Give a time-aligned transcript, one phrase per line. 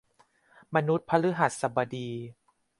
[0.75, 2.09] มนุษย์พฤหัสบดี